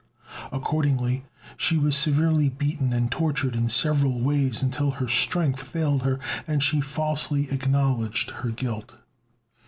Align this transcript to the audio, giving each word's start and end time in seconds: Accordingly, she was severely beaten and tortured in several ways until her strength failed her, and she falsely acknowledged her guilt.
Accordingly, 0.51 1.25
she 1.57 1.77
was 1.77 1.95
severely 1.95 2.49
beaten 2.49 2.91
and 2.91 3.11
tortured 3.11 3.55
in 3.55 3.69
several 3.69 4.19
ways 4.19 4.63
until 4.63 4.89
her 4.89 5.07
strength 5.07 5.61
failed 5.61 6.01
her, 6.01 6.19
and 6.47 6.63
she 6.63 6.81
falsely 6.81 7.47
acknowledged 7.51 8.31
her 8.31 8.49
guilt. 8.49 8.95